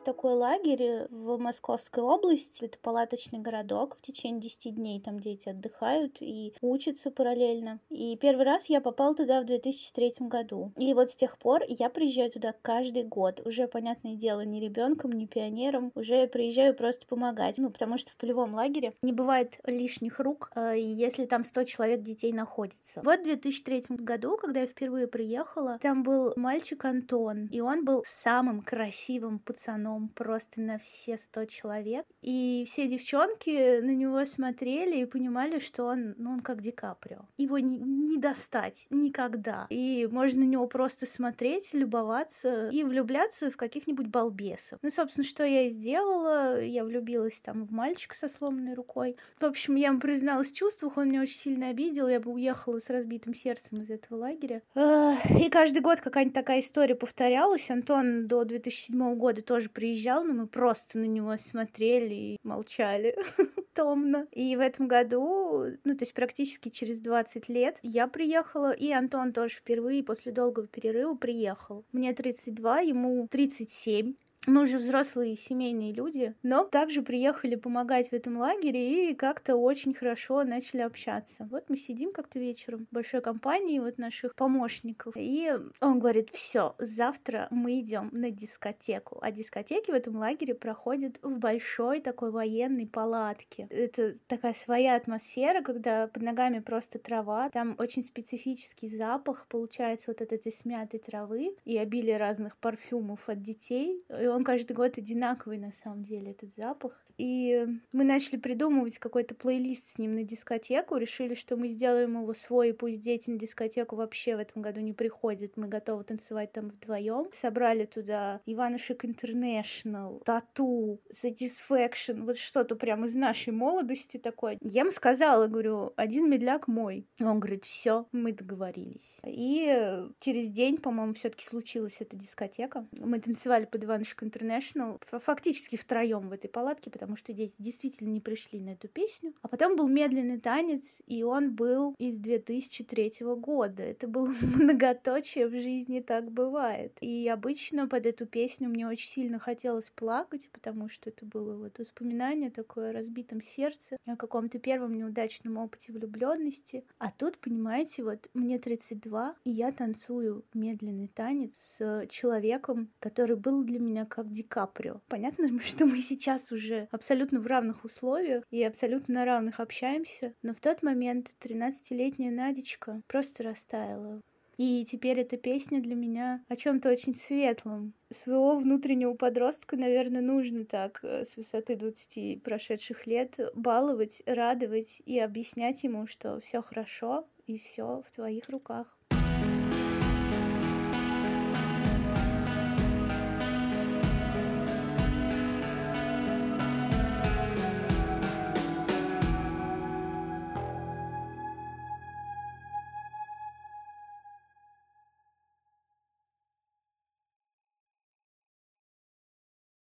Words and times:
Есть 0.00 0.06
такой 0.06 0.32
лагерь 0.32 1.08
в 1.10 1.36
Московской 1.36 2.02
области. 2.02 2.64
Это 2.64 2.78
палаточный 2.78 3.38
городок. 3.38 3.98
В 3.98 4.00
течение 4.00 4.40
10 4.40 4.74
дней 4.74 4.98
там 4.98 5.20
дети 5.20 5.50
отдыхают 5.50 6.16
и 6.22 6.54
учатся 6.62 7.10
параллельно. 7.10 7.80
И 7.90 8.16
первый 8.16 8.46
раз 8.46 8.64
я 8.70 8.80
попал 8.80 9.14
туда 9.14 9.42
в 9.42 9.44
2003 9.44 10.14
году. 10.20 10.72
И 10.78 10.94
вот 10.94 11.10
с 11.10 11.16
тех 11.16 11.36
пор 11.36 11.64
я 11.68 11.90
приезжаю 11.90 12.30
туда 12.30 12.54
каждый 12.62 13.02
год. 13.02 13.42
Уже, 13.44 13.68
понятное 13.68 14.14
дело, 14.14 14.40
не 14.40 14.58
ребенком, 14.58 15.12
не 15.12 15.26
пионером. 15.26 15.92
Уже 15.94 16.26
приезжаю 16.28 16.74
просто 16.74 17.06
помогать. 17.06 17.58
Ну, 17.58 17.68
потому 17.68 17.98
что 17.98 18.10
в 18.10 18.16
полевом 18.16 18.54
лагере 18.54 18.94
не 19.02 19.12
бывает 19.12 19.58
лишних 19.66 20.18
рук, 20.18 20.50
э, 20.54 20.78
если 20.78 21.26
там 21.26 21.44
100 21.44 21.64
человек 21.64 22.00
детей 22.00 22.32
находится. 22.32 23.02
Вот 23.04 23.20
в 23.20 23.24
2003 23.24 23.98
году, 23.98 24.38
когда 24.38 24.60
я 24.60 24.66
впервые 24.66 25.08
приехала, 25.08 25.78
там 25.82 26.04
был 26.04 26.32
мальчик 26.36 26.86
Антон. 26.86 27.48
И 27.52 27.60
он 27.60 27.84
был 27.84 28.02
самым 28.06 28.62
красивым 28.62 29.40
пацаном 29.40 29.89
пацаном 29.90 30.08
просто 30.08 30.60
на 30.60 30.78
все 30.78 31.16
сто 31.16 31.44
человек. 31.44 32.06
И 32.22 32.64
все 32.66 32.88
девчонки 32.88 33.80
на 33.80 33.94
него 33.94 34.24
смотрели 34.24 35.00
и 35.00 35.04
понимали, 35.04 35.58
что 35.58 35.84
он, 35.84 36.14
ну, 36.18 36.32
он 36.32 36.40
как 36.40 36.60
Ди 36.60 36.70
Каприо. 36.70 37.20
Его 37.38 37.58
не, 37.58 37.78
не 37.78 38.18
достать 38.18 38.86
никогда. 38.90 39.66
И 39.70 40.08
можно 40.10 40.40
на 40.40 40.44
него 40.44 40.66
просто 40.66 41.06
смотреть, 41.06 41.74
любоваться 41.74 42.68
и 42.68 42.84
влюбляться 42.84 43.50
в 43.50 43.56
каких-нибудь 43.56 44.06
балбесов. 44.06 44.78
Ну, 44.82 44.90
собственно, 44.90 45.26
что 45.26 45.44
я 45.44 45.62
и 45.62 45.70
сделала. 45.70 46.62
Я 46.62 46.84
влюбилась 46.84 47.40
там 47.40 47.64
в 47.64 47.72
мальчика 47.72 48.16
со 48.16 48.28
сломанной 48.28 48.74
рукой. 48.74 49.16
В 49.38 49.44
общем, 49.44 49.76
я 49.76 49.88
ему 49.88 50.00
призналась 50.00 50.50
в 50.50 50.54
чувствах, 50.54 50.96
он 50.96 51.08
меня 51.08 51.22
очень 51.22 51.38
сильно 51.38 51.68
обидел. 51.68 52.08
Я 52.08 52.20
бы 52.20 52.32
уехала 52.32 52.78
с 52.78 52.90
разбитым 52.90 53.34
сердцем 53.34 53.80
из 53.80 53.90
этого 53.90 54.18
лагеря. 54.18 54.62
И 54.74 55.48
каждый 55.50 55.80
год 55.80 56.00
какая-нибудь 56.00 56.34
такая 56.34 56.60
история 56.60 56.94
повторялась. 56.94 57.70
Антон 57.70 58.26
до 58.26 58.44
2007 58.44 59.14
года 59.14 59.42
тоже 59.42 59.68
приезжал, 59.80 60.24
но 60.24 60.34
мы 60.34 60.46
просто 60.46 60.98
на 60.98 61.06
него 61.06 61.34
смотрели 61.38 62.14
и 62.14 62.38
молчали 62.42 63.16
томно. 63.74 64.26
И 64.30 64.54
в 64.54 64.60
этом 64.60 64.88
году, 64.88 65.64
ну, 65.84 65.96
то 65.96 66.02
есть 66.02 66.12
практически 66.12 66.68
через 66.68 67.00
20 67.00 67.48
лет, 67.48 67.78
я 67.82 68.06
приехала, 68.06 68.72
и 68.72 68.92
Антон 68.92 69.32
тоже 69.32 69.56
впервые 69.56 70.04
после 70.04 70.32
долгого 70.32 70.66
перерыва 70.66 71.14
приехал. 71.14 71.86
Мне 71.92 72.12
32, 72.12 72.80
ему 72.80 73.26
37. 73.30 74.16
Мы 74.46 74.62
уже 74.62 74.78
взрослые 74.78 75.36
семейные 75.36 75.92
люди, 75.92 76.34
но 76.42 76.64
также 76.64 77.02
приехали 77.02 77.56
помогать 77.56 78.08
в 78.08 78.14
этом 78.14 78.38
лагере 78.38 79.10
и 79.10 79.14
как-то 79.14 79.56
очень 79.56 79.92
хорошо 79.92 80.44
начали 80.44 80.80
общаться. 80.80 81.46
Вот 81.50 81.68
мы 81.68 81.76
сидим 81.76 82.10
как-то 82.12 82.38
вечером 82.38 82.86
в 82.90 82.94
большой 82.94 83.20
компании 83.20 83.78
вот 83.78 83.98
наших 83.98 84.34
помощников, 84.34 85.14
и 85.14 85.52
он 85.80 85.98
говорит, 85.98 86.30
все, 86.32 86.74
завтра 86.78 87.48
мы 87.50 87.80
идем 87.80 88.08
на 88.12 88.30
дискотеку. 88.30 89.18
А 89.20 89.30
дискотеки 89.30 89.90
в 89.90 89.94
этом 89.94 90.16
лагере 90.16 90.54
проходят 90.54 91.18
в 91.22 91.38
большой 91.38 92.00
такой 92.00 92.30
военной 92.30 92.86
палатке. 92.86 93.66
Это 93.68 94.14
такая 94.26 94.54
своя 94.54 94.96
атмосфера, 94.96 95.62
когда 95.62 96.06
под 96.06 96.22
ногами 96.22 96.60
просто 96.60 96.98
трава, 96.98 97.50
там 97.50 97.76
очень 97.78 98.02
специфический 98.02 98.88
запах, 98.88 99.46
получается 99.48 100.12
вот 100.12 100.22
от 100.22 100.32
этой 100.32 100.50
смятой 100.50 100.98
травы 100.98 101.54
и 101.66 101.76
обилие 101.76 102.16
разных 102.16 102.56
парфюмов 102.56 103.28
от 103.28 103.42
детей. 103.42 104.02
И 104.08 104.29
он 104.34 104.44
каждый 104.44 104.72
год 104.72 104.98
одинаковый 104.98 105.58
на 105.58 105.72
самом 105.72 106.02
деле, 106.02 106.32
этот 106.32 106.52
запах. 106.52 107.04
И 107.20 107.66
мы 107.92 108.04
начали 108.04 108.38
придумывать 108.38 108.98
какой-то 108.98 109.34
плейлист 109.34 109.88
с 109.88 109.98
ним 109.98 110.14
на 110.14 110.22
дискотеку, 110.22 110.96
решили, 110.96 111.34
что 111.34 111.56
мы 111.56 111.68
сделаем 111.68 112.22
его 112.22 112.32
свой, 112.32 112.70
и 112.70 112.72
пусть 112.72 113.02
дети 113.02 113.28
на 113.28 113.38
дискотеку 113.38 113.96
вообще 113.96 114.36
в 114.36 114.38
этом 114.38 114.62
году 114.62 114.80
не 114.80 114.94
приходят, 114.94 115.58
мы 115.58 115.68
готовы 115.68 116.04
танцевать 116.04 116.52
там 116.52 116.70
вдвоем. 116.70 117.28
Собрали 117.32 117.84
туда 117.84 118.40
Иванушек 118.46 119.04
Интернешнл, 119.04 120.22
Тату, 120.24 120.98
Satisfaction, 121.12 122.24
вот 122.24 122.38
что-то 122.38 122.74
прямо 122.74 123.06
из 123.06 123.14
нашей 123.14 123.52
молодости 123.52 124.16
такое. 124.16 124.56
Я 124.62 124.80
ему 124.80 124.90
сказала, 124.90 125.46
говорю, 125.46 125.92
один 125.96 126.30
медляк 126.30 126.68
мой. 126.68 127.06
Он 127.20 127.38
говорит, 127.38 127.66
все, 127.66 128.06
мы 128.12 128.32
договорились. 128.32 129.20
И 129.26 130.06
через 130.20 130.48
день, 130.48 130.78
по-моему, 130.78 131.12
все-таки 131.12 131.44
случилась 131.44 131.98
эта 132.00 132.16
дискотека. 132.16 132.86
Мы 132.98 133.20
танцевали 133.20 133.66
под 133.66 133.84
Иванушек 133.84 134.19
International 134.22 135.00
фактически 135.20 135.76
втроем 135.76 136.28
в 136.28 136.32
этой 136.32 136.48
палатке, 136.48 136.90
потому 136.90 137.16
что 137.16 137.32
дети 137.32 137.54
действительно 137.58 138.08
не 138.08 138.20
пришли 138.20 138.60
на 138.60 138.70
эту 138.70 138.88
песню. 138.88 139.34
А 139.42 139.48
потом 139.48 139.76
был 139.76 139.88
медленный 139.88 140.38
танец, 140.38 141.02
и 141.06 141.22
он 141.22 141.54
был 141.54 141.94
из 141.98 142.18
2003 142.18 143.12
года. 143.36 143.82
Это 143.82 144.08
было 144.08 144.26
многоточие 144.42 145.46
в 145.46 145.52
жизни, 145.52 146.00
так 146.00 146.30
бывает. 146.30 146.96
И 147.00 147.28
обычно 147.28 147.88
под 147.88 148.06
эту 148.06 148.26
песню 148.26 148.68
мне 148.68 148.86
очень 148.86 149.08
сильно 149.08 149.38
хотелось 149.38 149.90
плакать, 149.90 150.48
потому 150.52 150.88
что 150.88 151.10
это 151.10 151.24
было 151.24 151.56
вот 151.56 151.78
воспоминание 151.78 152.50
такое 152.50 152.90
о 152.90 152.92
разбитом 152.92 153.42
сердце, 153.42 153.96
о 154.06 154.16
каком-то 154.16 154.58
первом 154.58 154.94
неудачном 154.94 155.58
опыте 155.58 155.92
влюбленности. 155.92 156.84
А 156.98 157.10
тут, 157.10 157.38
понимаете, 157.38 158.04
вот 158.04 158.28
мне 158.34 158.58
32, 158.58 159.36
и 159.44 159.50
я 159.50 159.72
танцую 159.72 160.44
медленный 160.54 161.08
танец 161.08 161.52
с 161.78 162.06
человеком, 162.08 162.90
который 163.00 163.36
был 163.36 163.64
для 163.64 163.78
меня 163.78 164.06
как 164.10 164.30
Ди 164.30 164.42
Каприо. 164.42 165.00
Понятно, 165.08 165.58
что 165.64 165.86
мы 165.86 166.02
сейчас 166.02 166.52
уже 166.52 166.88
абсолютно 166.90 167.40
в 167.40 167.46
равных 167.46 167.84
условиях 167.84 168.44
и 168.50 168.62
абсолютно 168.62 169.14
на 169.14 169.24
равных 169.24 169.60
общаемся, 169.60 170.34
но 170.42 170.52
в 170.52 170.60
тот 170.60 170.82
момент 170.82 171.34
13-летняя 171.40 172.30
Надечка 172.30 173.00
просто 173.06 173.44
растаяла. 173.44 174.20
И 174.62 174.84
теперь 174.84 175.20
эта 175.20 175.38
песня 175.38 175.80
для 175.80 175.94
меня 175.94 176.44
о 176.48 176.54
чем-то 176.54 176.90
очень 176.90 177.14
светлом. 177.14 177.94
Своего 178.10 178.58
внутреннего 178.58 179.14
подростка, 179.14 179.74
наверное, 179.78 180.20
нужно 180.20 180.66
так 180.66 181.00
э, 181.02 181.24
с 181.24 181.38
высоты 181.38 181.76
20 181.76 182.42
прошедших 182.42 183.06
лет 183.06 183.38
баловать, 183.54 184.22
радовать 184.26 185.00
и 185.06 185.18
объяснять 185.18 185.82
ему, 185.82 186.06
что 186.06 186.40
все 186.40 186.60
хорошо 186.60 187.26
и 187.46 187.56
все 187.56 188.02
в 188.06 188.10
твоих 188.10 188.50
руках. 188.50 188.98